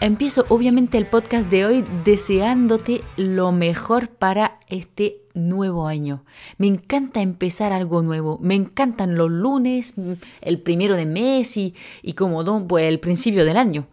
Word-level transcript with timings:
Empiezo 0.00 0.46
obviamente 0.48 0.96
el 0.96 1.06
podcast 1.06 1.50
de 1.50 1.66
hoy 1.66 1.84
deseándote 2.04 3.02
lo 3.16 3.50
mejor 3.50 4.08
para 4.08 4.60
este 4.68 5.22
nuevo 5.34 5.88
año. 5.88 6.24
Me 6.56 6.68
encanta 6.68 7.20
empezar 7.20 7.72
algo 7.72 8.00
nuevo. 8.02 8.38
Me 8.40 8.54
encantan 8.54 9.16
los 9.16 9.28
lunes, 9.28 9.94
el 10.40 10.60
primero 10.60 10.94
de 10.94 11.04
mes 11.04 11.56
y, 11.56 11.74
como 12.14 12.44
don, 12.44 12.68
pues 12.68 12.84
el 12.84 13.00
principio 13.00 13.44
del 13.44 13.56
año. 13.56 13.88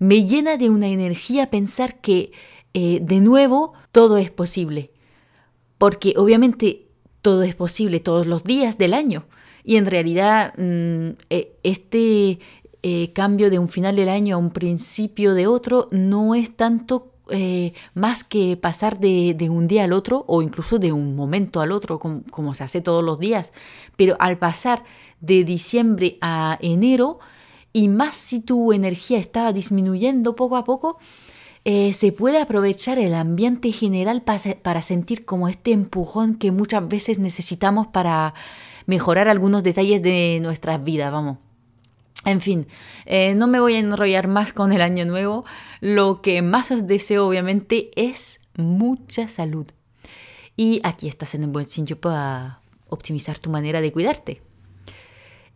Me 0.00 0.26
llena 0.26 0.56
de 0.56 0.70
una 0.70 0.88
energía 0.88 1.50
pensar 1.50 2.00
que 2.00 2.32
eh, 2.74 2.98
de 3.00 3.20
nuevo 3.20 3.74
todo 3.92 4.18
es 4.18 4.32
posible. 4.32 4.90
Porque 5.78 6.14
obviamente 6.16 6.88
todo 7.22 7.44
es 7.44 7.54
posible 7.54 8.00
todos 8.00 8.26
los 8.26 8.42
días 8.42 8.76
del 8.76 8.92
año. 8.92 9.24
Y 9.62 9.76
en 9.76 9.86
realidad 9.86 10.52
mm, 10.58 11.10
eh, 11.30 11.52
este, 11.62 12.40
eh, 12.86 13.14
cambio 13.14 13.48
de 13.48 13.58
un 13.58 13.70
final 13.70 13.96
del 13.96 14.10
año 14.10 14.36
a 14.36 14.38
un 14.38 14.50
principio 14.50 15.32
de 15.32 15.46
otro 15.46 15.88
no 15.90 16.34
es 16.34 16.54
tanto 16.54 17.14
eh, 17.30 17.72
más 17.94 18.24
que 18.24 18.58
pasar 18.58 19.00
de, 19.00 19.34
un 19.48 19.66
día 19.66 19.84
al 19.84 19.94
otro 19.94 20.26
o 20.28 20.42
incluso 20.42 20.78
de 20.78 20.92
un 20.92 21.16
momento 21.16 21.62
al 21.62 21.72
otro 21.72 21.98
como, 21.98 22.52
se 22.52 22.62
hace 22.62 22.82
todos 22.82 23.02
los 23.02 23.18
días. 23.18 23.54
Pero 23.96 24.16
al 24.18 24.36
pasar 24.36 24.84
de 25.22 25.44
diciembre 25.44 26.18
a 26.20 26.58
enero 26.60 27.20
y 27.72 27.88
más 27.88 28.18
si 28.18 28.40
tu 28.40 28.74
energía 28.74 29.18
estaba 29.18 29.54
disminuyendo 29.54 30.36
poco 30.36 30.58
a 30.58 30.64
poco, 30.64 30.98
eh, 31.64 31.94
se 31.94 32.12
puede 32.12 32.38
aprovechar 32.38 32.98
el 32.98 33.14
ambiente 33.14 33.72
general 33.72 34.20
para 34.24 34.82
sentir 34.82 35.24
como 35.24 35.48
este 35.48 35.72
empujón 35.72 36.34
que 36.34 36.50
muchas 36.52 36.86
veces 36.86 37.18
necesitamos 37.18 37.86
para 37.86 38.34
mejorar 38.84 39.28
algunos 39.28 39.62
detalles 39.62 40.02
de 40.02 40.38
nuestras 40.42 40.84
vidas, 40.84 41.10
vamos. 41.10 41.38
En 42.24 42.40
fin, 42.40 42.66
eh, 43.04 43.34
no 43.34 43.46
me 43.46 43.60
voy 43.60 43.74
a 43.74 43.78
enrollar 43.78 44.28
más 44.28 44.52
con 44.52 44.72
el 44.72 44.80
año 44.80 45.04
nuevo. 45.04 45.44
Lo 45.80 46.22
que 46.22 46.40
más 46.42 46.70
os 46.70 46.86
deseo 46.86 47.26
obviamente 47.26 47.90
es 47.96 48.40
mucha 48.56 49.28
salud. 49.28 49.66
Y 50.56 50.80
aquí 50.84 51.08
estás 51.08 51.34
en 51.34 51.44
un 51.44 51.52
buen 51.52 51.66
sitio 51.66 52.00
para 52.00 52.60
optimizar 52.88 53.38
tu 53.38 53.50
manera 53.50 53.80
de 53.80 53.92
cuidarte. 53.92 54.40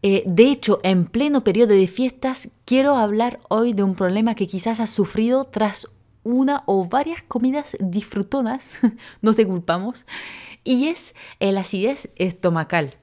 Eh, 0.03 0.23
de 0.27 0.51
hecho, 0.51 0.81
en 0.83 1.07
pleno 1.07 1.43
periodo 1.43 1.75
de 1.75 1.87
fiestas, 1.87 2.51
quiero 2.65 2.95
hablar 2.97 3.41
hoy 3.49 3.73
de 3.73 3.83
un 3.83 3.95
problema 3.95 4.35
que 4.35 4.47
quizás 4.47 4.81
has 4.81 4.91
sufrido 4.91 5.45
tras 5.45 5.89
una 6.23 6.63
o 6.67 6.85
varias 6.85 7.23
comidas 7.23 7.77
disfrutonas, 7.81 8.81
no 9.23 9.35
te 9.35 9.47
culpamos, 9.47 10.07
y 10.63 10.89
es 10.89 11.15
la 11.41 11.61
acidez 11.61 12.13
estomacal. 12.17 12.95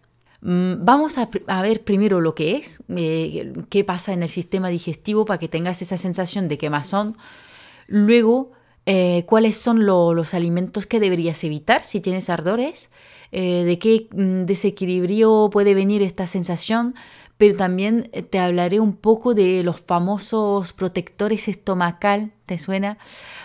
Mm, 0.45 0.85
vamos 0.85 1.17
a, 1.17 1.27
ver 1.63 1.83
primero 1.83 2.21
lo 2.21 2.35
que 2.35 2.55
es, 2.55 2.79
eh, 2.95 3.51
qué 3.69 3.83
pasa 3.83 4.13
en 4.13 4.21
el 4.21 4.29
sistema 4.29 4.69
digestivo 4.69 5.25
para 5.25 5.39
que 5.39 5.47
tengas 5.47 5.81
esa 5.81 5.97
sensación 5.97 6.47
de 6.47 6.59
quemazón. 6.59 7.17
Luego, 7.87 8.51
eh, 8.85 9.23
cuáles 9.27 9.57
son 9.57 9.87
los 9.87 10.35
alimentos 10.35 10.85
que 10.85 10.99
deberías 10.99 11.43
evitar 11.43 11.81
si 11.81 11.99
tienes 11.99 12.29
ardores, 12.29 12.91
eh, 13.31 13.63
de 13.65 13.79
qué 13.79 14.07
mm, 14.11 14.45
desequilibrio 14.45 15.49
puede 15.51 15.73
venir 15.73 16.03
esta 16.03 16.27
sensación, 16.27 16.93
pero 17.39 17.57
también 17.57 18.11
te 18.29 18.37
hablaré 18.37 18.79
un 18.79 18.93
poco 18.95 19.33
de 19.33 19.63
los 19.63 19.81
famosos 19.81 20.73
protectores 20.73 21.47
estomacal, 21.47 22.33
¿te 22.45 22.59
suena? 22.59 22.99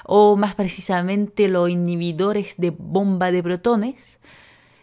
O 0.05 0.37
más 0.37 0.55
precisamente 0.55 1.49
los 1.49 1.71
inhibidores 1.71 2.57
de 2.59 2.71
bomba 2.71 3.31
de 3.31 3.43
protones 3.43 4.21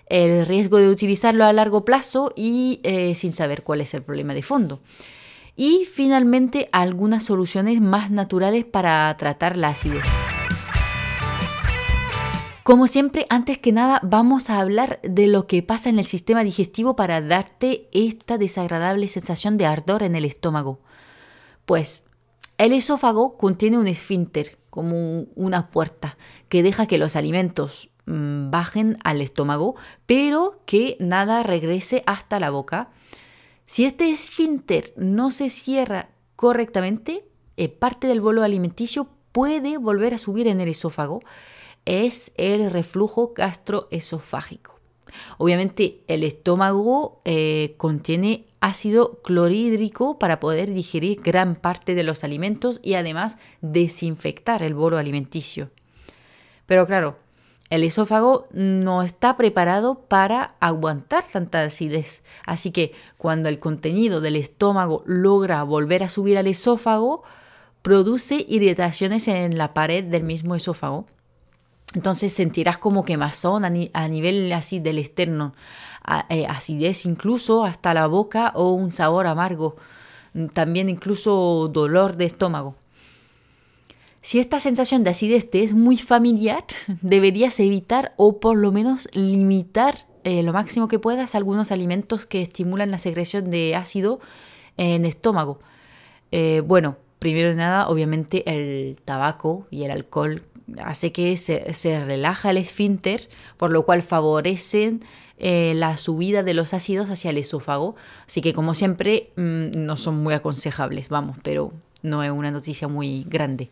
el 0.09 0.45
riesgo 0.45 0.77
de 0.77 0.89
utilizarlo 0.89 1.45
a 1.45 1.53
largo 1.53 1.85
plazo 1.85 2.31
y 2.35 2.79
eh, 2.83 3.15
sin 3.15 3.33
saber 3.33 3.63
cuál 3.63 3.81
es 3.81 3.93
el 3.93 4.03
problema 4.03 4.33
de 4.33 4.43
fondo. 4.43 4.79
Y 5.55 5.85
finalmente 5.85 6.69
algunas 6.71 7.23
soluciones 7.23 7.81
más 7.81 8.11
naturales 8.11 8.65
para 8.65 9.15
tratar 9.17 9.57
la 9.57 9.69
acidez. 9.69 10.03
Como 12.67 12.87
siempre, 12.87 13.25
antes 13.29 13.57
que 13.57 13.71
nada, 13.71 14.01
vamos 14.03 14.49
a 14.49 14.59
hablar 14.59 14.99
de 15.01 15.27
lo 15.27 15.47
que 15.47 15.63
pasa 15.63 15.89
en 15.89 15.99
el 15.99 16.03
sistema 16.03 16.43
digestivo 16.43 16.97
para 16.97 17.21
darte 17.21 17.87
esta 17.93 18.37
desagradable 18.37 19.07
sensación 19.07 19.57
de 19.57 19.65
ardor 19.65 20.03
en 20.03 20.17
el 20.17 20.25
estómago. 20.25 20.81
Pues 21.65 22.03
el 22.57 22.73
esófago 22.73 23.37
contiene 23.37 23.77
un 23.77 23.87
esfínter, 23.87 24.57
como 24.69 25.27
una 25.35 25.69
puerta, 25.69 26.17
que 26.49 26.61
deja 26.61 26.87
que 26.87 26.97
los 26.97 27.15
alimentos 27.15 27.89
bajen 28.07 28.97
al 29.03 29.21
estómago, 29.21 29.75
pero 30.05 30.61
que 30.65 30.95
nada 30.99 31.43
regrese 31.43 32.03
hasta 32.05 32.39
la 32.39 32.49
boca. 32.49 32.89
Si 33.65 33.85
este 33.85 34.09
esfínter 34.09 34.93
no 34.95 35.29
se 35.31 35.49
cierra 35.49 36.09
correctamente, 36.35 37.25
eh, 37.57 37.69
parte 37.69 38.07
del 38.07 38.21
bolo 38.21 38.43
alimenticio 38.43 39.09
puede 39.31 39.77
volver 39.77 40.13
a 40.13 40.17
subir 40.17 40.47
en 40.47 40.61
el 40.61 40.69
esófago. 40.69 41.21
Es 41.85 42.31
el 42.37 42.71
reflujo 42.71 43.33
gastroesofágico. 43.35 44.79
Obviamente 45.37 46.03
el 46.07 46.23
estómago 46.23 47.21
eh, 47.25 47.75
contiene 47.77 48.45
ácido 48.59 49.21
clorhídrico 49.21 50.19
para 50.19 50.39
poder 50.39 50.73
digerir 50.73 51.21
gran 51.21 51.55
parte 51.55 51.95
de 51.95 52.03
los 52.03 52.23
alimentos 52.23 52.79
y 52.83 52.95
además 52.95 53.37
desinfectar 53.61 54.63
el 54.63 54.73
bolo 54.73 54.97
alimenticio. 54.97 55.69
Pero 56.65 56.85
claro, 56.85 57.17
el 57.69 57.83
esófago 57.83 58.47
no 58.51 59.03
está 59.03 59.35
preparado 59.35 59.95
para 59.95 60.55
aguantar 60.59 61.25
tanta 61.25 61.63
acidez. 61.63 62.23
Así 62.45 62.71
que 62.71 62.91
cuando 63.17 63.49
el 63.49 63.59
contenido 63.59 64.21
del 64.21 64.37
estómago 64.37 65.03
logra 65.05 65.63
volver 65.63 66.03
a 66.03 66.09
subir 66.09 66.37
al 66.37 66.47
esófago, 66.47 67.23
produce 67.81 68.45
irritaciones 68.47 69.27
en 69.27 69.57
la 69.57 69.73
pared 69.73 70.03
del 70.03 70.23
mismo 70.23 70.55
esófago. 70.55 71.07
Entonces 71.93 72.33
sentirás 72.33 72.77
como 72.77 73.05
quemazón 73.05 73.65
a, 73.65 73.71
a 73.93 74.07
nivel 74.07 74.51
así 74.53 74.79
del 74.79 74.99
externo, 74.99 75.53
eh, 76.29 76.45
acidez 76.47 77.05
incluso 77.05 77.65
hasta 77.65 77.93
la 77.93 78.07
boca 78.07 78.51
o 78.55 78.71
un 78.71 78.91
sabor 78.91 79.27
amargo, 79.27 79.75
también 80.53 80.89
incluso 80.89 81.69
dolor 81.71 82.15
de 82.15 82.25
estómago. 82.25 82.75
Si 84.21 84.39
esta 84.39 84.59
sensación 84.59 85.03
de 85.03 85.11
acidez 85.11 85.49
te 85.49 85.63
es 85.63 85.73
muy 85.73 85.97
familiar, 85.97 86.63
deberías 87.01 87.59
evitar 87.59 88.13
o 88.17 88.39
por 88.39 88.57
lo 88.57 88.71
menos 88.71 89.09
limitar 89.13 90.07
eh, 90.23 90.43
lo 90.43 90.51
máximo 90.53 90.87
que 90.87 90.99
puedas 90.99 91.35
algunos 91.35 91.71
alimentos 91.71 92.25
que 92.25 92.41
estimulan 92.41 92.91
la 92.91 92.97
secreción 92.97 93.49
de 93.49 93.75
ácido 93.75 94.19
en 94.75 95.05
estómago. 95.05 95.59
Eh, 96.31 96.61
bueno, 96.65 96.97
primero 97.19 97.49
de 97.49 97.55
nada, 97.55 97.87
obviamente 97.87 98.43
el 98.45 98.97
tabaco 99.03 99.67
y 99.71 99.83
el 99.83 99.91
alcohol 99.91 100.43
hace 100.83 101.11
que 101.11 101.35
se, 101.37 102.05
relaja 102.05 102.49
el 102.49 102.57
esfínter, 102.57 103.29
por 103.55 103.71
lo 103.71 103.85
cual 103.85 104.03
favorecen 104.03 105.01
eh, 105.37 105.73
la 105.75 105.95
subida 105.97 106.43
de 106.43 106.53
los 106.53 106.73
ácidos 106.73 107.09
hacia 107.09 107.29
el 107.29 107.37
esófago. 107.37 107.95
Así 108.25 108.41
que 108.41 108.53
como 108.53 108.73
siempre 108.73 109.31
mm, 109.37 109.71
no 109.75 109.95
son 109.95 110.17
muy 110.17 110.33
aconsejables, 110.33 111.09
vamos, 111.09 111.37
pero 111.43 111.71
no 112.07 112.23
es 112.23 112.31
una 112.31 112.51
noticia 112.51 112.87
muy 112.87 113.23
grande. 113.23 113.69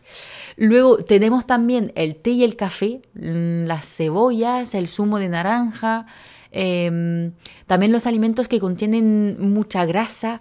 Luego 0.56 0.98
tenemos 0.98 1.46
también 1.46 1.92
el 1.96 2.16
té 2.16 2.30
y 2.30 2.44
el 2.44 2.56
café, 2.56 3.00
mm, 3.14 3.64
las 3.66 3.86
cebollas, 3.86 4.74
el 4.74 4.86
zumo 4.86 5.18
de 5.18 5.28
naranja, 5.28 6.06
em, 6.52 7.32
también 7.66 7.92
los 7.92 8.06
alimentos 8.06 8.48
que 8.48 8.60
contienen 8.60 9.36
mucha 9.52 9.84
grasa, 9.84 10.40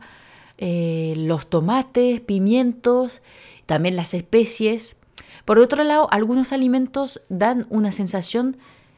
eh, 0.57 1.13
los 1.17 1.47
tomates, 1.47 2.21
pimientos, 2.21 3.21
también 3.65 3.95
las 3.95 4.13
especies. 4.13 4.97
Por 5.43 5.59
otro 5.59 5.83
lado, 5.83 6.07
algunos 6.11 6.53
alimentos 6.53 7.21
dan 7.29 7.65
una 7.69 7.91
sensación 7.91 8.57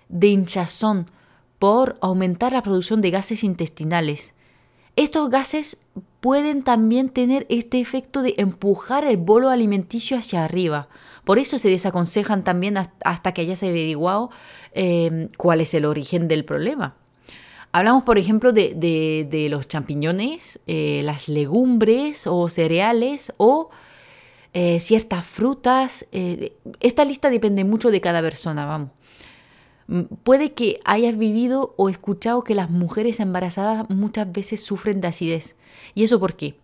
de 0.10 0.28
hinchazón 0.28 1.08
por 1.60 1.98
aumentar 2.02 2.54
la 2.54 2.62
producción 2.62 3.02
de 3.02 3.12
gases 3.12 3.44
intestinales. 3.44 4.34
Estos 4.96 5.30
gases 5.30 5.78
pueden 6.28 6.62
también 6.62 7.08
tener 7.08 7.46
este 7.48 7.80
efecto 7.80 8.22
de 8.22 8.34
empujar 8.36 9.06
el 9.06 9.16
bolo 9.16 9.50
alimenticio 9.50 10.18
hacia 10.18 10.44
arriba. 10.44 10.90
Por 11.24 11.40
eso 11.40 11.58
se 11.58 11.70
desaconsejan 11.70 12.44
también 12.44 12.76
hasta 12.78 13.32
que 13.32 13.44
hayas 13.44 13.64
averiguado 13.64 14.30
em, 14.74 15.30
cuál 15.38 15.62
es 15.62 15.74
el 15.74 15.86
origen 15.86 16.28
del 16.28 16.44
problema. 16.44 16.98
Hablamos, 17.72 18.04
por 18.04 18.18
ejemplo, 18.18 18.52
de, 18.52 19.48
los 19.50 19.70
champiñones, 19.70 20.60
eh, 20.68 21.00
las 21.06 21.30
legumbres 21.30 22.28
o 22.28 22.50
cereales 22.50 23.32
o 23.38 23.70
eh, 24.52 24.82
ciertas 24.82 25.24
frutas. 25.24 26.08
Eh, 26.12 26.58
esta 26.82 27.06
lista 27.06 27.30
depende 27.30 27.64
mucho 27.64 27.90
de 27.90 28.02
cada 28.02 28.22
persona, 28.22 28.66
vamos. 28.66 28.90
Mm, 29.88 30.02
puede 30.24 30.54
que 30.54 30.80
hayas 30.86 31.18
vivido 31.18 31.74
o 31.78 31.90
escuchado 31.90 32.44
que 32.44 32.56
las 32.56 32.70
mujeres 32.70 33.20
embarazadas 33.20 33.90
muchas 33.90 34.32
veces 34.32 34.62
sufren 34.62 35.02
de 35.02 35.08
acidez. 35.08 35.56
¿Y 35.96 36.04
eso 36.04 36.20
por 36.20 36.36
qué? 36.36 36.56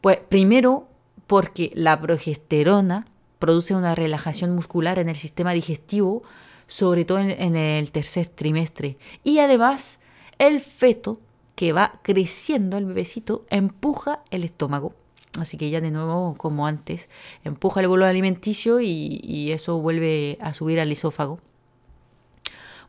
Pues 0.00 0.18
primero 0.28 0.88
porque 1.26 1.70
la 1.74 2.00
progesterona 2.00 3.06
produce 3.38 3.74
una 3.74 3.94
relajación 3.94 4.54
muscular 4.54 4.98
en 4.98 5.08
el 5.08 5.16
sistema 5.16 5.52
digestivo, 5.52 6.22
sobre 6.66 7.04
todo 7.04 7.18
en, 7.18 7.56
el 7.56 7.92
tercer 7.92 8.26
trimestre. 8.26 8.98
Y 9.24 9.38
además, 9.38 9.98
el 10.38 10.60
feto 10.60 11.20
que 11.54 11.72
va 11.72 12.00
creciendo, 12.02 12.76
el 12.78 12.86
bebecito, 12.86 13.44
empuja 13.50 14.20
el 14.30 14.44
estómago. 14.44 14.94
Así 15.38 15.56
que 15.56 15.70
ya 15.70 15.80
de 15.80 15.90
nuevo, 15.90 16.34
como 16.36 16.66
antes, 16.66 17.08
empuja 17.44 17.80
el 17.80 17.88
bolo 17.88 18.04
alimenticio 18.04 18.80
y, 18.80 19.20
y 19.22 19.52
eso 19.52 19.78
vuelve 19.80 20.38
a 20.40 20.52
subir 20.52 20.80
al 20.80 20.92
esófago. 20.92 21.40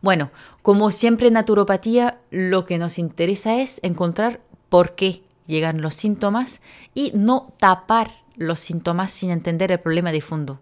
Bueno, 0.03 0.31
como 0.61 0.91
siempre 0.91 1.27
en 1.27 1.35
naturopatía, 1.35 2.19
lo 2.29 2.65
que 2.65 2.77
nos 2.77 3.00
interesa 3.00 3.61
es 3.61 3.79
encontrar 3.83 4.41
por 4.67 4.95
qué 4.95 5.23
llegan 5.47 5.81
los 5.81 5.94
síntomas 5.94 6.59
y 6.94 7.13
no 7.15 7.53
tapar 7.57 8.11
los 8.35 8.59
síntomas 8.59 9.11
sin 9.11 9.29
entender 9.29 9.71
el 9.71 9.79
problema 9.79 10.11
de 10.11 10.19
fondo. 10.19 10.59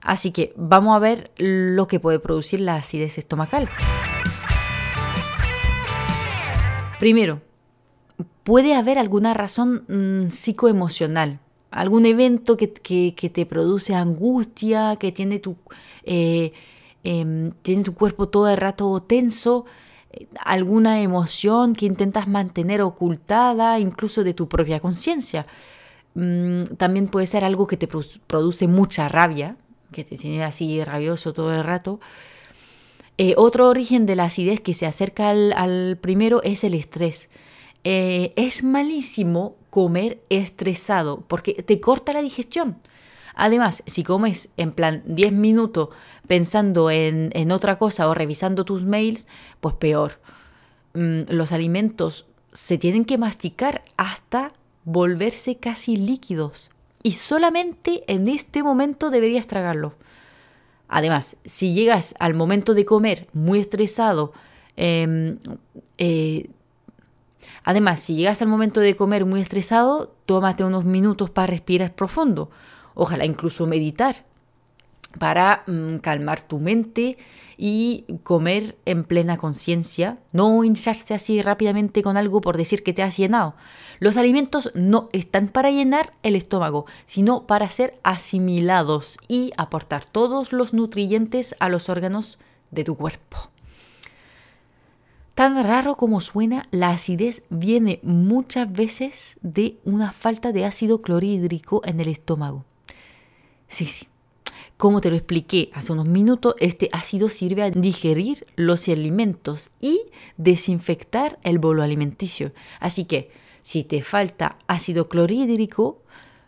Así 0.00 0.30
que 0.30 0.54
vamos 0.56 0.96
a 0.96 1.00
ver 1.00 1.32
lo 1.36 1.86
que 1.86 2.00
puede 2.00 2.18
producir 2.18 2.60
la 2.60 2.76
acidez 2.76 3.18
estomacal. 3.18 3.68
Primero, 6.98 7.42
puede 8.42 8.74
haber 8.74 8.98
alguna 8.98 9.34
razón 9.34 9.84
mm, 9.86 10.30
psicoemocional, 10.30 11.40
algún 11.70 12.06
evento 12.06 12.56
que, 12.56 12.68
te 12.68 13.44
produce 13.44 13.94
angustia, 13.94 14.96
que 14.96 15.12
tiene 15.12 15.40
tu, 15.40 15.56
eh, 16.04 16.54
em, 17.04 17.52
tiene 17.62 17.82
tu 17.82 17.94
cuerpo 17.94 18.28
todo 18.28 18.48
el 18.48 18.56
rato 18.56 19.00
tenso, 19.02 19.64
alguna 20.44 21.00
emoción 21.00 21.74
que 21.74 21.86
intentas 21.86 22.28
mantener 22.28 22.82
ocultada, 22.82 23.78
incluso 23.78 24.24
de 24.24 24.34
tu 24.34 24.48
propia 24.48 24.80
conciencia. 24.80 25.46
Mm, 26.14 26.64
también 26.76 27.08
puede 27.08 27.26
ser 27.26 27.44
algo 27.44 27.66
que 27.66 27.76
te 27.76 27.88
produce 27.88 28.66
mucha 28.66 29.08
rabia, 29.08 29.56
que 29.92 30.04
te 30.04 30.16
tiene 30.16 30.44
así 30.44 30.82
rabioso 30.84 31.32
todo 31.32 31.54
el 31.54 31.64
rato. 31.64 32.00
Eh, 33.18 33.34
otro 33.36 33.68
origen 33.68 34.06
de 34.06 34.16
la 34.16 34.24
acidez 34.24 34.60
que 34.60 34.74
se 34.74 34.86
acerca 34.86 35.30
al, 35.30 35.98
primero 36.00 36.42
es 36.42 36.64
el 36.64 36.74
estrés. 36.74 37.28
Eh, 37.84 38.32
es 38.36 38.64
malísimo 38.64 39.56
comer 39.70 40.20
estresado 40.28 41.24
porque 41.26 41.54
te 41.54 41.80
corta 41.80 42.12
la 42.12 42.22
digestión. 42.22 42.78
Además, 43.34 43.82
si 43.86 44.04
comes 44.04 44.48
en 44.56 44.72
plan 44.72 45.02
10 45.06 45.32
minutos 45.32 45.88
pensando 46.26 46.90
en, 46.90 47.52
otra 47.52 47.78
cosa 47.78 48.08
o 48.08 48.14
revisando 48.14 48.64
tus 48.64 48.84
mails, 48.84 49.26
pues 49.60 49.74
peor. 49.76 50.20
Mm, 50.94 51.22
los 51.28 51.52
alimentos 51.52 52.26
se 52.52 52.78
tienen 52.78 53.04
que 53.04 53.18
masticar 53.18 53.82
hasta 53.96 54.52
volverse 54.84 55.56
casi 55.56 55.96
líquidos. 55.96 56.70
Y 57.02 57.12
solamente 57.12 58.04
en 58.06 58.28
este 58.28 58.62
momento 58.62 59.10
deberías 59.10 59.46
tragarlo. 59.46 59.94
Además, 60.88 61.36
si 61.44 61.72
llegas 61.72 62.14
al 62.18 62.34
momento 62.34 62.74
de 62.74 62.84
comer 62.84 63.26
muy 63.32 63.58
estresado, 63.58 64.32
em, 64.76 65.38
eh, 65.96 66.50
además, 67.64 68.00
si 68.00 68.14
llegas 68.14 68.42
al 68.42 68.48
momento 68.48 68.80
de 68.80 68.94
comer 68.94 69.24
muy 69.24 69.40
estresado, 69.40 70.14
tómate 70.26 70.64
unos 70.64 70.84
minutos 70.84 71.30
para 71.30 71.46
respirar 71.46 71.94
profundo 71.94 72.50
ojalá 72.94 73.24
incluso 73.24 73.66
meditar 73.66 74.24
para 75.18 75.64
mm, 75.66 75.96
calmar 75.96 76.40
tu 76.40 76.58
mente 76.58 77.18
y 77.56 78.04
comer 78.24 78.76
en 78.86 79.04
plena 79.04 79.36
conciencia, 79.36 80.18
no 80.32 80.64
hincharse 80.64 81.14
así 81.14 81.42
rápidamente 81.42 82.02
con 82.02 82.16
algo 82.16 82.40
por 82.40 82.56
decir 82.56 82.82
que 82.82 82.92
te 82.92 83.02
has 83.02 83.16
llenado. 83.16 83.54
Los 84.00 84.16
alimentos 84.16 84.70
no 84.74 85.08
están 85.12 85.48
para 85.48 85.70
llenar 85.70 86.12
el 86.22 86.34
estómago, 86.34 86.86
sino 87.04 87.46
para 87.46 87.68
ser 87.68 87.98
asimilados 88.02 89.18
y 89.28 89.52
aportar 89.56 90.04
todos 90.04 90.52
los 90.52 90.72
nutrientes 90.72 91.54
a 91.60 91.68
los 91.68 91.88
órganos 91.88 92.38
de 92.70 92.84
tu 92.84 92.96
cuerpo. 92.96 93.50
Tan 95.34 95.62
raro 95.64 95.96
como 95.96 96.20
suena, 96.20 96.66
la 96.70 96.90
acidez 96.90 97.42
viene 97.48 98.00
muchas 98.02 98.70
veces 98.70 99.38
de 99.42 99.78
una 99.84 100.12
falta 100.12 100.52
de 100.52 100.66
ácido 100.66 101.00
clorhídrico 101.00 101.80
en 101.84 102.00
el 102.00 102.08
estómago. 102.08 102.64
Sí, 103.72 103.86
sí. 103.86 104.06
Como 104.76 105.00
te 105.00 105.08
lo 105.08 105.16
expliqué 105.16 105.70
hace 105.72 105.92
unos 105.92 106.06
minutos, 106.06 106.54
este 106.58 106.90
ácido 106.92 107.30
sirve 107.30 107.62
a 107.62 107.70
digerir 107.70 108.46
los 108.54 108.86
alimentos 108.86 109.70
y 109.80 110.02
desinfectar 110.36 111.38
el 111.42 111.58
bolo 111.58 111.82
alimenticio. 111.82 112.52
Así 112.80 113.06
que 113.06 113.30
si 113.62 113.82
te 113.82 114.02
falta 114.02 114.58
ácido 114.66 115.08
clorhídrico, 115.08 116.02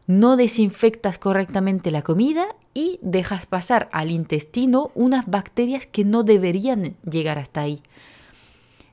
no 0.07 0.37
desinfectas 0.37 1.17
correctamente 1.17 1.91
la 1.91 2.03
comida 2.03 2.57
y 2.75 2.99
dejas 3.01 3.47
pasar 3.47 3.89
al 3.91 4.11
intestino 4.11 4.91
unas 4.95 5.27
bacterias 5.27 5.87
que 5.87 6.05
no 6.05 6.25
deberían 6.25 6.95
llegar 7.11 7.39
hasta 7.39 7.63
ahí. 7.63 7.83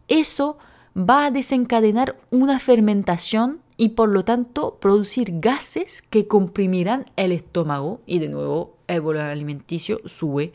Eso 0.08 0.58
va 0.98 1.26
a 1.26 1.32
desencadenar 1.32 2.18
una 2.30 2.60
fermentación 2.60 3.60
y 3.78 3.90
por 3.90 4.10
lo 4.10 4.24
tanto 4.24 4.78
producir 4.80 5.40
gases 5.40 6.02
que 6.02 6.28
comprimirán 6.28 7.06
el 7.16 7.32
estómago 7.32 8.02
y 8.06 8.20
de 8.20 8.30
nuevo 8.30 8.76
el 8.88 9.02
bolo 9.02 9.22
alimenticio 9.22 10.02
sube. 10.06 10.54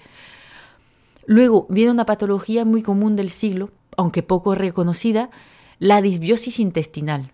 Luego 1.27 1.67
viene 1.69 1.91
una 1.91 2.07
patología 2.07 2.65
muy 2.65 2.83
común 2.83 3.17
del 3.17 3.31
siglo, 3.31 3.71
aunque 3.97 4.23
poco 4.23 4.55
reconocida, 4.55 5.31
la 5.79 6.01
disbiosis 6.01 6.61
intestinal, 6.61 7.33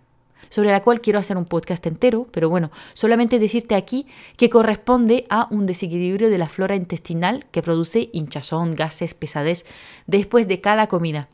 sobre 0.48 0.70
la 0.70 0.82
cual 0.82 1.00
quiero 1.00 1.18
hacer 1.18 1.36
un 1.36 1.44
podcast 1.44 1.86
entero, 1.86 2.26
pero 2.30 2.48
bueno, 2.48 2.70
solamente 2.94 3.38
decirte 3.38 3.74
aquí 3.74 4.06
que 4.36 4.48
corresponde 4.48 5.26
a 5.28 5.46
un 5.50 5.66
desequilibrio 5.66 6.30
de 6.30 6.38
la 6.38 6.48
flora 6.48 6.74
intestinal 6.74 7.46
que 7.50 7.62
produce 7.62 8.08
hinchazón, 8.12 8.74
gases, 8.74 9.12
pesadez 9.12 9.66
después 10.06 10.48
de 10.48 10.60
cada 10.60 10.86
comida 10.86 11.28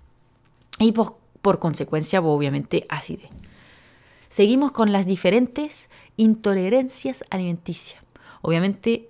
y 0.81 0.93
por, 0.93 1.17
por 1.49 1.61
consecuencia 1.61 2.21
obviamente 2.21 2.85
acidez. 2.91 3.31
Seguimos 4.29 4.71
con 4.71 4.93
las 4.93 5.07
diferentes 5.07 5.89
intolerancias 6.19 7.25
alimenticias. 7.31 8.03
Obviamente, 8.43 9.09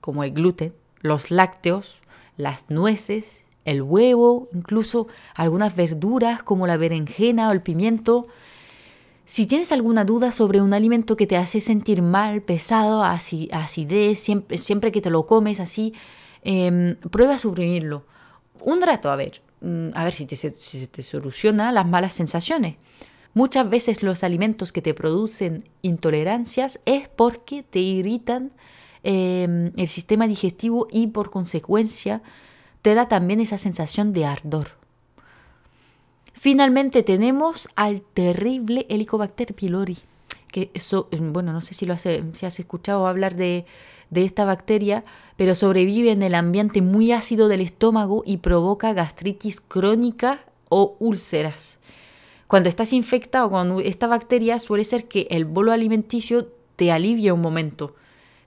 como 0.00 0.22
el 0.22 0.30
gluten, 0.30 0.72
los 1.00 1.32
lácteos, 1.32 2.00
las 2.36 2.70
nueces, 2.70 3.44
el 3.64 3.82
huevo, 3.82 4.46
incluso 4.54 5.08
algunas 5.34 5.74
verduras 5.74 6.44
como 6.44 6.68
la 6.68 6.76
berenjena 6.76 7.48
o 7.48 7.50
el 7.50 7.60
pimiento. 7.60 8.28
Si 9.24 9.46
tienes 9.46 9.72
alguna 9.72 10.04
duda 10.04 10.30
sobre 10.30 10.62
un 10.62 10.72
alimento 10.72 11.16
que 11.16 11.26
te 11.26 11.36
hace 11.36 11.60
sentir 11.60 12.02
mal, 12.02 12.40
pesado, 12.40 13.02
acidez, 13.02 14.16
siempre, 14.20 14.58
siempre 14.58 14.92
que 14.92 15.00
te 15.00 15.10
lo 15.10 15.26
comes 15.26 15.58
así, 15.58 15.92
em, 16.44 16.94
prueba 17.10 17.34
a 17.34 17.38
suprimirlo. 17.38 18.04
Un 18.60 18.80
rato, 18.80 19.10
a 19.10 19.16
ver, 19.16 19.42
a 19.94 20.04
ver 20.04 20.12
si 20.12 20.26
te, 20.26 20.36
si 20.36 20.86
te 20.86 21.02
soluciona 21.02 21.72
las 21.72 21.86
malas 21.86 22.12
sensaciones. 22.12 22.76
Muchas 23.32 23.68
veces 23.70 24.02
los 24.02 24.24
alimentos 24.24 24.72
que 24.72 24.82
te 24.82 24.94
producen 24.94 25.68
intolerancias 25.82 26.80
es 26.84 27.08
porque 27.08 27.62
te 27.62 27.78
irritan 27.78 28.52
em, 29.02 29.72
el 29.76 29.88
sistema 29.88 30.26
digestivo 30.26 30.88
y 30.90 31.08
por 31.08 31.30
consecuencia 31.30 32.22
te 32.82 32.94
da 32.94 33.06
también 33.08 33.40
esa 33.40 33.56
sensación 33.56 34.12
de 34.12 34.24
ardor. 34.24 34.80
Finalmente 36.32 37.02
tenemos 37.02 37.68
al 37.76 38.00
terrible 38.00 38.86
Helicobacter 38.88 39.54
pylori, 39.54 39.98
que 40.50 40.70
em, 41.10 41.32
bueno, 41.32 41.52
no 41.52 41.60
sé 41.60 41.74
si 41.74 41.86
lo 41.86 41.94
has, 41.94 42.06
escuchado 42.06 43.06
hablar 43.06 43.36
de, 43.36 43.64
de 44.10 44.24
esta 44.24 44.44
bacteria, 44.44 45.04
pero 45.36 45.54
sobrevive 45.54 46.12
en 46.12 46.22
el 46.22 46.34
ambiente 46.34 46.82
muy 46.82 47.12
ácido 47.12 47.48
del 47.48 47.60
estómago 47.60 48.22
y 48.26 48.38
provoca 48.38 48.92
gastritis 48.92 49.60
crónica 49.60 50.40
o 50.68 50.96
úlceras. 50.98 51.78
Cuando 52.50 52.68
estás 52.68 52.92
infectado 52.92 53.48
con 53.48 53.80
esta 53.80 54.08
bacteria 54.08 54.58
suele 54.58 54.82
ser 54.82 55.06
que 55.06 55.28
el 55.30 55.44
bolo 55.44 55.70
alimenticio 55.70 56.48
te 56.74 56.90
alivia 56.90 57.32
un 57.32 57.40
momento, 57.40 57.94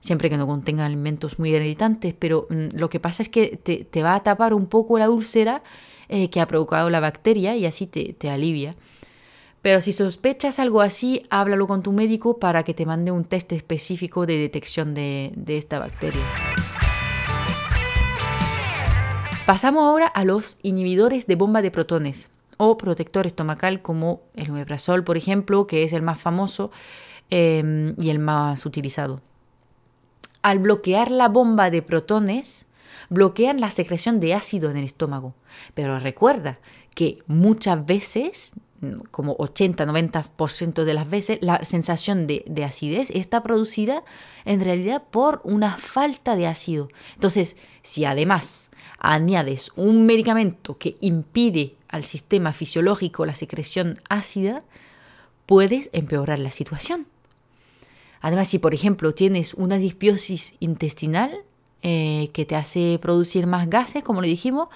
siempre 0.00 0.28
que 0.28 0.36
no 0.36 0.46
contenga 0.46 0.84
alimentos 0.84 1.38
muy 1.38 1.54
irritantes, 1.54 2.12
pero 2.18 2.46
mm, 2.50 2.76
lo 2.76 2.90
que 2.90 3.00
pasa 3.00 3.22
es 3.22 3.30
que 3.30 3.56
te, 3.56 4.02
va 4.02 4.14
a 4.14 4.22
tapar 4.22 4.52
un 4.52 4.66
poco 4.66 4.98
la 4.98 5.08
úlcera 5.08 5.62
eh, 6.10 6.28
que 6.28 6.42
ha 6.42 6.46
provocado 6.46 6.90
la 6.90 7.00
bacteria 7.00 7.56
y 7.56 7.64
así 7.64 7.86
te, 7.86 8.28
alivia. 8.28 8.76
Pero 9.64 9.80
si 9.80 9.94
sospechas 9.94 10.58
algo 10.58 10.82
así, 10.82 11.24
háblalo 11.30 11.66
con 11.66 11.82
tu 11.82 11.90
médico 11.90 12.38
para 12.38 12.64
que 12.64 12.74
te 12.74 12.84
mande 12.84 13.12
un 13.12 13.24
test 13.24 13.50
específico 13.52 14.26
de 14.26 14.36
detección 14.36 14.92
de, 14.92 15.32
esta 15.46 15.78
bacteria. 15.78 16.20
Pasamos 19.46 19.84
ahora 19.84 20.06
a 20.06 20.26
los 20.26 20.58
inhibidores 20.60 21.26
de 21.26 21.36
bomba 21.36 21.62
de 21.62 21.70
protones 21.70 22.28
o 22.58 22.76
protector 22.76 23.26
estomacal 23.26 23.80
como 23.80 24.20
el 24.34 24.50
omeprazol, 24.50 25.02
por 25.02 25.16
ejemplo, 25.16 25.66
que 25.66 25.82
es 25.82 25.94
el 25.94 26.02
más 26.02 26.20
famoso 26.20 26.70
em, 27.30 27.94
y 27.98 28.10
el 28.10 28.18
más 28.18 28.66
utilizado. 28.66 29.22
Al 30.42 30.58
bloquear 30.58 31.10
la 31.10 31.30
bomba 31.30 31.70
de 31.70 31.80
protones, 31.80 32.66
bloquean 33.08 33.62
la 33.62 33.70
secreción 33.70 34.20
de 34.20 34.34
ácido 34.34 34.70
en 34.70 34.76
el 34.76 34.84
estómago. 34.84 35.32
Pero 35.72 35.98
recuerda 35.98 36.58
que 36.94 37.20
muchas 37.26 37.86
veces, 37.86 38.52
como 39.10 39.36
80-90% 39.36 40.84
de 40.84 40.94
las 40.94 41.08
veces, 41.08 41.38
la 41.40 41.64
sensación 41.64 42.26
de, 42.26 42.44
de, 42.46 42.64
acidez 42.64 43.10
está 43.10 43.42
producida 43.42 44.04
en 44.44 44.62
realidad 44.62 45.02
por 45.10 45.40
una 45.44 45.76
falta 45.76 46.36
de 46.36 46.46
ácido. 46.46 46.88
Entonces, 47.14 47.56
si 47.82 48.04
además 48.04 48.70
añades 48.98 49.70
un 49.76 50.06
medicamento 50.06 50.78
que 50.78 50.96
impide 51.00 51.76
al 51.88 52.04
sistema 52.04 52.52
fisiológico 52.52 53.26
la 53.26 53.34
secreción 53.34 53.98
ácida, 54.08 54.62
puedes 55.46 55.90
empeorar 55.92 56.38
la 56.38 56.50
situación. 56.50 57.06
Además, 58.20 58.48
si 58.48 58.58
por 58.58 58.72
ejemplo 58.72 59.12
tienes 59.12 59.52
una 59.54 59.76
disbiosis 59.76 60.54
intestinal 60.58 61.44
eh, 61.82 62.30
que 62.32 62.46
te 62.46 62.56
hace 62.56 62.98
producir 62.98 63.46
más 63.46 63.68
gases, 63.68 64.02
como 64.02 64.22
le 64.22 64.28
dijimos, 64.28 64.68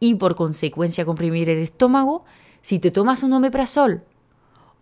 y 0.00 0.16
por 0.16 0.34
consecuencia 0.34 1.04
comprimir 1.04 1.48
el 1.48 1.58
estómago, 1.58 2.24
si 2.62 2.78
te 2.78 2.90
tomas 2.90 3.22
un 3.22 3.32
omeprazol 3.32 4.02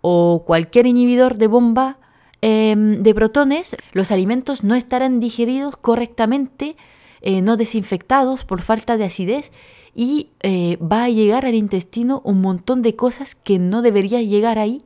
o 0.00 0.44
cualquier 0.46 0.86
inhibidor 0.86 1.36
de 1.36 1.46
bomba 1.46 1.98
em, 2.40 3.02
de 3.02 3.14
protones, 3.14 3.76
los 3.92 4.12
alimentos 4.12 4.64
no 4.64 4.74
estarán 4.74 5.20
digeridos 5.20 5.76
correctamente, 5.76 6.76
eh, 7.20 7.42
no 7.42 7.56
desinfectados 7.56 8.44
por 8.44 8.62
falta 8.62 8.96
de 8.96 9.04
acidez 9.04 9.50
y 9.94 10.30
eh, 10.42 10.78
va 10.80 11.04
a 11.04 11.08
llegar 11.08 11.44
al 11.44 11.54
intestino 11.54 12.20
un 12.24 12.40
montón 12.40 12.82
de 12.82 12.94
cosas 12.94 13.34
que 13.34 13.58
no 13.58 13.82
deberían 13.82 14.28
llegar 14.28 14.58
ahí 14.58 14.84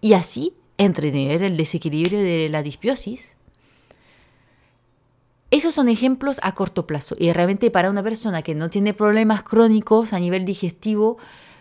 y 0.00 0.12
así 0.12 0.54
entretener 0.78 1.42
el 1.42 1.56
desequilibrio 1.56 2.20
de 2.20 2.48
la 2.48 2.62
disbiosis. 2.62 3.34
Esos 5.50 5.74
son 5.74 5.88
ejemplos 5.88 6.40
a 6.42 6.54
corto 6.54 6.86
plazo 6.86 7.14
y 7.18 7.32
realmente 7.32 7.70
para 7.70 7.90
una 7.90 8.02
persona 8.02 8.42
que 8.42 8.54
no 8.54 8.70
tiene 8.70 8.92
problemas 8.92 9.44
crónicos 9.44 10.12
a 10.12 10.18
nivel 10.18 10.44
digestivo 10.44 11.16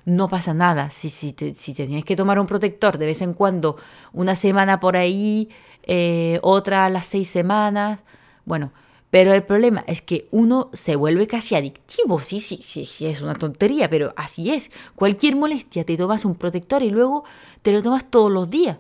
no 0.06 0.28
pasa 0.28 0.54
nada. 0.54 0.90
Si, 0.90 1.10
si, 1.10 1.34
te, 1.34 1.54
si 1.54 1.74
tienes 1.74 2.06
que 2.06 2.16
tomar 2.16 2.40
un 2.40 2.46
protector 2.46 2.98
de 2.98 3.06
vez 3.06 3.22
en 3.22 3.34
cuando, 3.34 3.78
una 4.12 4.36
semana 4.36 4.80
por 4.80 4.98
ahí, 4.98 5.50
eh, 5.84 6.40
otra 6.42 6.86
a 6.86 6.90
las 6.90 7.06
seis 7.06 7.30
semanas, 7.30 8.04
bueno, 8.46 8.72
pero 9.14 9.34
el 9.34 9.44
problema 9.44 9.84
es 9.86 10.02
que 10.02 10.28
uno 10.32 10.72
se 10.74 10.96
vuelve 10.96 11.28
casi 11.28 11.56
adictivo. 11.56 12.20
Sí, 12.20 12.40
sí, 12.40 12.60
sí, 12.64 12.84
sí, 12.84 13.06
es 13.06 13.22
una 13.22 13.36
tontería, 13.36 13.88
pero 13.88 14.12
así 14.18 14.50
es. 14.52 14.72
Cualquier 14.96 15.36
molestia 15.36 15.86
te 15.86 15.96
tomas 15.98 16.26
un 16.26 16.34
protector 16.34 16.82
y 16.82 16.90
luego 16.90 17.24
te 17.62 17.72
lo 17.72 17.84
tomas 17.84 18.10
todos 18.10 18.32
los 18.32 18.50
días. 18.50 18.80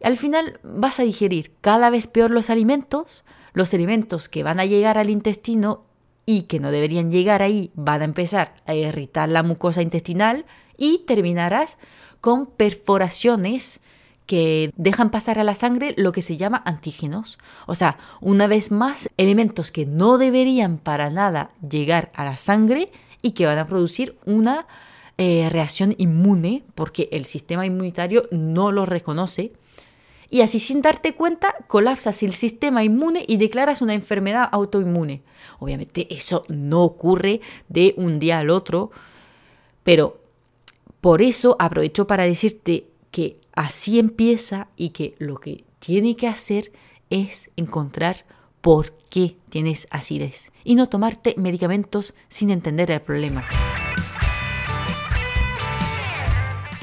Al 0.00 0.16
final 0.16 0.60
vas 0.62 1.00
a 1.00 1.02
digerir 1.02 1.50
cada 1.60 1.90
vez 1.90 2.06
peor 2.06 2.30
los 2.30 2.50
alimentos, 2.50 3.24
los 3.52 3.74
alimentos 3.74 4.28
que 4.28 4.42
van 4.44 4.60
a 4.60 4.64
llegar 4.64 4.96
al 4.96 5.10
intestino 5.10 5.82
y 6.26 6.42
que 6.42 6.60
no 6.60 6.70
deberían 6.70 7.10
llegar 7.10 7.42
ahí 7.42 7.70
van 7.74 8.00
a 8.00 8.04
empezar 8.04 8.54
a 8.66 8.74
irritar 8.74 9.28
la 9.28 9.42
mucosa 9.42 9.82
intestinal 9.82 10.46
y 10.76 11.02
terminarás 11.06 11.78
con 12.20 12.46
perforaciones 12.46 13.80
que 14.26 14.72
dejan 14.76 15.10
pasar 15.10 15.38
a 15.38 15.44
la 15.44 15.54
sangre 15.54 15.94
lo 15.98 16.12
que 16.12 16.22
se 16.22 16.36
llama 16.36 16.62
antígenos. 16.64 17.38
O 17.66 17.74
sea, 17.74 17.98
una 18.20 18.46
vez 18.46 18.70
más, 18.70 19.10
elementos 19.18 19.70
que 19.70 19.84
no 19.84 20.16
deberían 20.16 20.78
para 20.78 21.10
nada 21.10 21.50
llegar 21.68 22.10
a 22.14 22.24
la 22.24 22.36
sangre 22.36 22.90
y 23.20 23.32
que 23.32 23.46
van 23.46 23.58
a 23.58 23.66
producir 23.66 24.16
una 24.24 24.66
eh, 25.18 25.48
reacción 25.50 25.94
inmune 25.98 26.64
porque 26.74 27.08
el 27.12 27.24
sistema 27.24 27.66
inmunitario 27.66 28.24
no 28.30 28.72
lo 28.72 28.86
reconoce 28.86 29.52
y 30.34 30.40
así 30.40 30.58
sin 30.58 30.82
darte 30.82 31.14
cuenta 31.14 31.54
colapsas 31.68 32.24
el 32.24 32.32
sistema 32.32 32.82
inmune 32.82 33.24
y 33.28 33.36
declaras 33.36 33.82
una 33.82 33.94
enfermedad 33.94 34.48
autoinmune. 34.50 35.22
Obviamente 35.60 36.12
eso 36.12 36.42
no 36.48 36.82
ocurre 36.82 37.40
de 37.68 37.94
un 37.98 38.18
día 38.18 38.38
al 38.38 38.50
otro, 38.50 38.90
pero 39.84 40.18
por 41.00 41.22
eso 41.22 41.54
aprovecho 41.60 42.08
para 42.08 42.24
decirte 42.24 42.88
que 43.12 43.38
así 43.52 44.00
empieza 44.00 44.66
y 44.74 44.88
que 44.88 45.14
lo 45.20 45.36
que 45.36 45.62
tiene 45.78 46.16
que 46.16 46.26
hacer 46.26 46.72
es 47.10 47.52
encontrar 47.54 48.24
por 48.60 48.92
qué 49.10 49.36
tienes 49.50 49.86
acidez 49.92 50.50
y 50.64 50.74
no 50.74 50.88
tomarte 50.88 51.36
medicamentos 51.36 52.12
sin 52.28 52.50
entender 52.50 52.90
el 52.90 53.02
problema. 53.02 53.44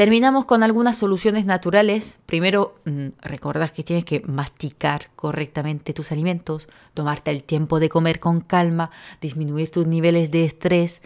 Terminamos 0.01 0.45
con 0.45 0.63
algunas 0.63 0.97
soluciones 0.97 1.45
naturales. 1.45 2.17
Primero, 2.25 2.73
mm, 2.85 3.09
recordad 3.21 3.69
que 3.69 3.83
tienes 3.83 4.03
que 4.03 4.21
masticar 4.21 5.11
correctamente 5.15 5.93
tus 5.93 6.11
alimentos, 6.11 6.67
tomarte 6.95 7.29
el 7.29 7.43
tiempo 7.43 7.79
de 7.79 7.87
comer 7.87 8.19
con 8.19 8.41
calma, 8.41 8.89
disminuir 9.21 9.69
tus 9.69 9.85
niveles 9.85 10.31
de 10.31 10.43
estrés, 10.43 11.03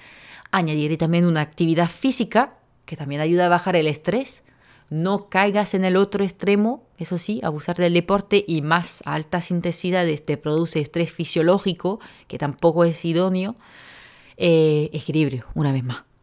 añadir 0.50 0.98
también 0.98 1.26
una 1.26 1.42
actividad 1.42 1.90
física 1.90 2.54
que 2.86 2.96
también 2.96 3.20
ayuda 3.20 3.48
a 3.48 3.50
bajar 3.50 3.76
el 3.76 3.88
estrés. 3.88 4.46
No 4.90 5.28
caigas 5.28 5.74
en 5.74 5.84
el 5.84 5.98
otro 5.98 6.24
extremo, 6.24 6.86
eso 6.98 7.18
sí, 7.18 7.42
abusar 7.44 7.76
del 7.76 7.96
deporte 7.96 8.46
y 8.48 8.62
más 8.62 9.04
altas 9.06 9.52
intensidades 9.52 10.26
te 10.26 10.38
produce 10.38 10.80
estrés 10.80 11.12
fisiológico, 11.12 12.00
que 12.30 12.38
tampoco 12.38 12.86
es 12.86 13.04
idóneo. 13.04 13.58
Eh, 14.38 14.90
equilibrio, 14.94 15.48
una 15.54 15.74
vez 15.74 15.84
más. 15.84 16.15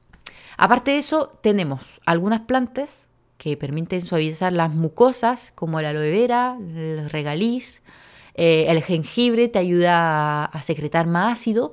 Aparte 0.57 0.93
de 0.93 0.99
eso, 0.99 1.39
tenemos 1.43 2.01
algunas 2.07 2.41
plantas 2.41 3.09
que 3.39 3.57
permiten 3.57 4.01
suavizar 4.01 4.53
las 4.53 4.73
mucosas, 4.73 5.53
como 5.55 5.81
la 5.81 5.91
aloe 5.91 6.11
vera, 6.11 6.57
el 6.61 7.11
regaliz, 7.11 7.83
eh, 8.35 8.67
el 8.69 8.83
jengibre 8.83 9.49
te 9.49 9.59
ayuda 9.59 10.45
a, 10.45 10.63
secretar 10.63 11.07
más 11.07 11.41
ácido 11.41 11.73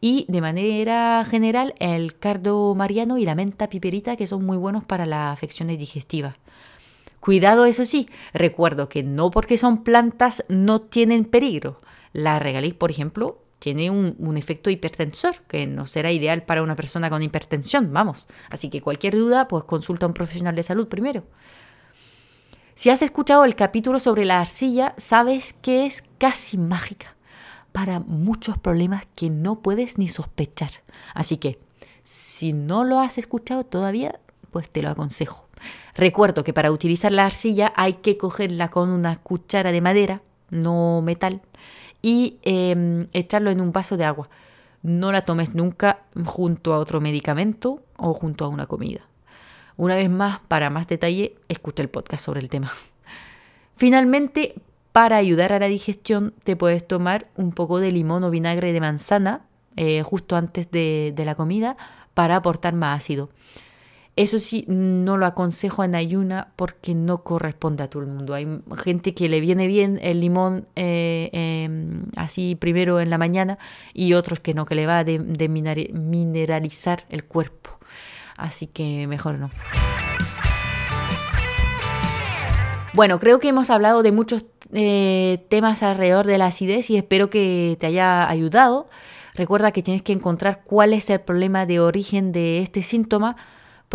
y 0.00 0.26
de 0.28 0.40
manera 0.40 1.24
general 1.24 1.74
el 1.78 2.18
cardo 2.18 2.74
mariano 2.74 3.16
y 3.16 3.24
la 3.24 3.34
menta 3.34 3.68
piperita 3.68 4.16
que 4.16 4.26
son 4.26 4.44
muy 4.44 4.56
buenos 4.56 4.84
para 4.84 5.06
las 5.06 5.32
afecciones 5.32 5.78
digestivas. 5.78 6.34
Cuidado, 7.20 7.64
eso 7.64 7.86
sí, 7.86 8.08
recuerdo 8.34 8.90
que 8.90 9.02
no 9.02 9.30
porque 9.30 9.56
son 9.56 9.82
plantas 9.82 10.44
no 10.48 10.82
tienen 10.82 11.24
peligro. 11.24 11.78
La 12.12 12.38
regaliz, 12.38 12.74
por 12.74 12.90
ejemplo, 12.90 13.43
tiene 13.64 13.88
un, 13.88 14.36
efecto 14.36 14.68
hipertensor 14.68 15.36
que 15.48 15.66
no 15.66 15.86
será 15.86 16.12
ideal 16.12 16.42
para 16.42 16.62
una 16.62 16.76
persona 16.76 17.08
con 17.08 17.22
hipertensión, 17.22 17.94
vamos. 17.94 18.28
Así 18.50 18.68
que 18.68 18.82
cualquier 18.82 19.14
duda, 19.14 19.48
pues 19.48 19.64
consulta 19.64 20.04
a 20.04 20.08
un 20.08 20.12
profesional 20.12 20.54
de 20.54 20.62
salud 20.62 20.86
primero. 20.86 21.24
Si 22.74 22.90
has 22.90 23.00
escuchado 23.00 23.46
el 23.46 23.54
capítulo 23.54 23.98
sobre 23.98 24.26
la 24.26 24.38
arcilla, 24.38 24.92
sabes 24.98 25.54
que 25.54 25.86
es 25.86 26.04
casi 26.18 26.58
mágica 26.58 27.16
para 27.72 28.00
muchos 28.00 28.58
problemas 28.58 29.06
que 29.14 29.30
no 29.30 29.60
puedes 29.60 29.96
ni 29.96 30.08
sospechar. 30.08 30.70
Así 31.14 31.38
que, 31.38 31.58
si 32.02 32.52
no 32.52 32.84
lo 32.84 33.00
has 33.00 33.16
escuchado 33.16 33.64
todavía, 33.64 34.20
pues 34.50 34.68
te 34.68 34.82
lo 34.82 34.90
aconsejo. 34.90 35.48
Recuerdo 35.94 36.44
que 36.44 36.52
para 36.52 36.70
utilizar 36.70 37.12
la 37.12 37.24
arcilla 37.24 37.72
hay 37.76 37.94
que 37.94 38.18
cogerla 38.18 38.70
con 38.70 38.90
una 38.90 39.16
cuchara 39.16 39.72
de 39.72 39.80
madera, 39.80 40.20
no 40.50 41.00
metal, 41.00 41.40
y 42.04 42.36
em, 42.42 43.06
echarlo 43.14 43.50
en 43.50 43.62
un 43.62 43.72
vaso 43.72 43.96
de 43.96 44.04
agua. 44.04 44.28
No 44.82 45.10
la 45.10 45.22
tomes 45.22 45.54
nunca 45.54 46.00
junto 46.26 46.74
a 46.74 46.78
otro 46.78 47.00
medicamento 47.00 47.82
o 47.96 48.12
junto 48.12 48.44
a 48.44 48.48
una 48.48 48.66
comida. 48.66 49.00
Una 49.78 49.96
vez 49.96 50.10
más, 50.10 50.40
para 50.46 50.68
más 50.68 50.86
detalle, 50.86 51.34
escucha 51.48 51.82
el 51.82 51.88
podcast 51.88 52.22
sobre 52.22 52.40
el 52.40 52.50
tema. 52.50 52.70
Finalmente, 53.76 54.54
para 54.92 55.16
ayudar 55.16 55.54
a 55.54 55.58
la 55.58 55.66
digestión, 55.66 56.34
te 56.44 56.56
puedes 56.56 56.86
tomar 56.86 57.26
un 57.36 57.52
poco 57.52 57.80
de 57.80 57.90
limón 57.90 58.22
o 58.22 58.30
vinagre 58.30 58.74
de 58.74 58.80
manzana 58.82 59.46
eh, 59.76 60.02
justo 60.02 60.36
antes 60.36 60.70
de 60.70 61.14
la 61.24 61.34
comida 61.34 61.78
para 62.12 62.36
aportar 62.36 62.74
más 62.74 62.98
ácido. 62.98 63.30
Eso 64.16 64.38
sí, 64.38 64.64
no 64.68 65.16
lo 65.16 65.26
aconsejo 65.26 65.82
en 65.82 65.96
ayuna 65.96 66.52
porque 66.54 66.94
no 66.94 67.24
corresponde 67.24 67.82
a 67.82 67.90
todo 67.90 68.04
el 68.04 68.08
mundo. 68.08 68.34
Hay 68.34 68.46
gente 68.76 69.12
que 69.12 69.28
le 69.28 69.40
viene 69.40 69.66
bien 69.66 69.98
el 70.02 70.20
limón 70.20 70.68
eh, 70.76 71.30
em, 71.32 72.04
así 72.14 72.54
primero 72.54 73.00
en 73.00 73.10
la 73.10 73.18
mañana 73.18 73.58
y 73.92 74.12
otros 74.12 74.38
que 74.38 74.54
no, 74.54 74.66
que 74.66 74.76
le 74.76 74.86
va 74.86 74.98
a 74.98 75.04
de, 75.04 75.18
mineralizar 75.18 77.04
el 77.08 77.24
cuerpo. 77.24 77.70
Así 78.36 78.68
que 78.68 79.08
mejor 79.08 79.36
no. 79.40 79.50
Bueno, 82.92 83.18
creo 83.18 83.40
que 83.40 83.48
hemos 83.48 83.68
hablado 83.68 84.04
de 84.04 84.12
muchos 84.12 84.44
eh, 84.72 85.44
temas 85.48 85.82
alrededor 85.82 86.24
de 86.24 86.38
la 86.38 86.46
acidez 86.46 86.88
y 86.88 86.96
espero 86.96 87.30
que 87.30 87.76
te 87.80 87.86
haya 87.86 88.30
ayudado. 88.30 88.88
Recuerda 89.34 89.72
que 89.72 89.82
tienes 89.82 90.02
que 90.02 90.12
encontrar 90.12 90.62
cuál 90.62 90.92
es 90.92 91.10
el 91.10 91.20
problema 91.20 91.66
de 91.66 91.80
origen 91.80 92.30
de 92.30 92.60
este 92.60 92.82
síntoma 92.82 93.34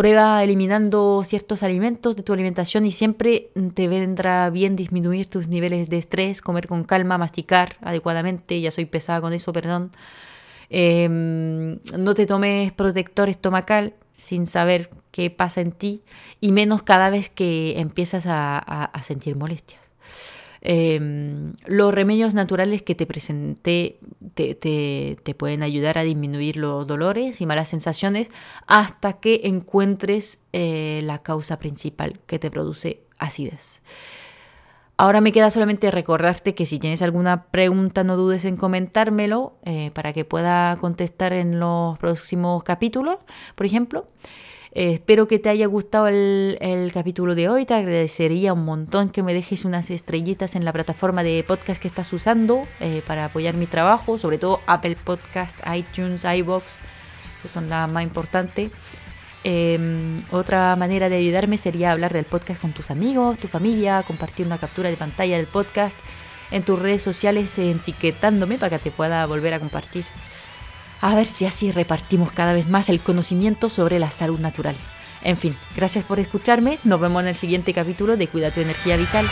Prueba 0.00 0.42
eliminando 0.42 1.22
ciertos 1.26 1.62
alimentos 1.62 2.16
de 2.16 2.22
tu 2.22 2.32
alimentación 2.32 2.86
y 2.86 2.90
siempre 2.90 3.50
te 3.74 3.86
vendrá 3.86 4.48
bien 4.48 4.74
disminuir 4.74 5.26
tus 5.26 5.46
niveles 5.48 5.90
de 5.90 5.98
estrés, 5.98 6.40
comer 6.40 6.68
con 6.68 6.84
calma, 6.84 7.18
masticar 7.18 7.76
adecuadamente. 7.82 8.58
Ya 8.62 8.70
soy 8.70 8.86
pesada 8.86 9.20
con 9.20 9.34
eso, 9.34 9.52
perdón. 9.52 9.90
Em, 10.70 11.80
no 11.98 12.14
te 12.14 12.24
tomes 12.24 12.72
protector 12.72 13.28
estomacal 13.28 13.92
sin 14.16 14.46
saber 14.46 14.88
qué 15.10 15.28
pasa 15.28 15.60
en 15.60 15.72
ti 15.72 16.02
y 16.40 16.52
menos 16.52 16.82
cada 16.82 17.10
vez 17.10 17.28
que 17.28 17.78
empiezas 17.78 18.24
a, 18.26 18.90
sentir 19.02 19.36
molestias. 19.36 19.89
Em, 20.62 21.54
los 21.66 21.94
remedios 21.94 22.34
naturales 22.34 22.82
que 22.82 22.94
te 22.94 23.06
presenté 23.06 23.98
te, 24.34 24.54
te, 24.54 25.34
pueden 25.34 25.62
ayudar 25.62 25.96
a 25.96 26.02
disminuir 26.02 26.56
los 26.56 26.86
dolores 26.86 27.40
y 27.40 27.46
malas 27.46 27.68
sensaciones 27.68 28.30
hasta 28.66 29.14
que 29.14 29.40
encuentres 29.44 30.38
eh, 30.52 31.00
la 31.04 31.22
causa 31.22 31.58
principal 31.58 32.20
que 32.26 32.38
te 32.38 32.50
produce 32.50 33.00
acidez. 33.18 33.82
Ahora 34.98 35.22
me 35.22 35.32
queda 35.32 35.48
solamente 35.48 35.90
recordarte 35.90 36.54
que 36.54 36.66
si 36.66 36.78
tienes 36.78 37.00
alguna 37.00 37.44
pregunta 37.44 38.04
no 38.04 38.16
dudes 38.16 38.44
en 38.44 38.58
comentármelo 38.58 39.54
eh, 39.64 39.90
para 39.94 40.12
que 40.12 40.26
pueda 40.26 40.76
contestar 40.78 41.32
en 41.32 41.58
los 41.58 41.98
próximos 41.98 42.62
capítulos, 42.64 43.16
por 43.54 43.64
ejemplo. 43.64 44.08
Eh, 44.72 44.92
espero 44.92 45.26
que 45.26 45.40
te 45.40 45.48
haya 45.48 45.66
gustado 45.66 46.06
el, 46.06 46.90
capítulo 46.94 47.34
de 47.34 47.48
hoy. 47.48 47.66
Te 47.66 47.74
agradecería 47.74 48.52
un 48.52 48.64
montón 48.64 49.10
que 49.10 49.22
me 49.22 49.34
dejes 49.34 49.64
unas 49.64 49.90
estrellitas 49.90 50.54
en 50.54 50.64
la 50.64 50.72
plataforma 50.72 51.22
de 51.24 51.42
podcast 51.46 51.82
que 51.82 51.88
estás 51.88 52.12
usando 52.12 52.62
eh, 52.78 53.02
para 53.06 53.24
apoyar 53.26 53.56
mi 53.56 53.66
trabajo, 53.66 54.16
sobre 54.18 54.38
todo 54.38 54.60
Apple 54.66 54.96
Podcast, 55.02 55.58
iTunes, 55.74 56.24
iBox. 56.24 56.76
Esas 57.38 57.50
son 57.50 57.68
las 57.68 57.90
más 57.90 58.04
importantes. 58.04 58.70
Em, 59.42 60.20
otra 60.30 60.76
manera 60.76 61.08
de 61.08 61.16
ayudarme 61.16 61.56
sería 61.56 61.92
hablar 61.92 62.12
del 62.12 62.26
podcast 62.26 62.60
con 62.60 62.72
tus 62.72 62.90
amigos, 62.90 63.38
tu 63.38 63.48
familia, 63.48 64.04
compartir 64.06 64.46
una 64.46 64.58
captura 64.58 64.90
de 64.90 64.96
pantalla 64.96 65.36
del 65.36 65.46
podcast 65.46 65.98
en 66.50 66.62
tus 66.62 66.78
redes 66.78 67.02
sociales 67.02 67.58
etiquetándome 67.58 68.58
para 68.58 68.78
que 68.78 68.84
te 68.84 68.90
pueda 68.90 69.24
volver 69.26 69.54
a 69.54 69.58
compartir. 69.58 70.04
A 71.00 71.14
ver 71.14 71.26
si 71.26 71.46
así 71.46 71.72
repartimos 71.72 72.32
cada 72.32 72.52
vez 72.52 72.68
más 72.68 72.88
el 72.88 73.00
conocimiento 73.00 73.68
sobre 73.68 73.98
la 73.98 74.10
salud 74.10 74.38
natural. 74.38 74.76
En 75.22 75.36
fin, 75.36 75.56
gracias 75.76 76.04
por 76.04 76.18
escucharme. 76.18 76.78
Nos 76.84 77.00
vemos 77.00 77.22
en 77.22 77.28
el 77.28 77.36
siguiente 77.36 77.72
capítulo 77.72 78.16
de 78.16 78.28
Cuida 78.28 78.50
tu 78.50 78.60
energía 78.60 78.96
vital. 78.96 79.26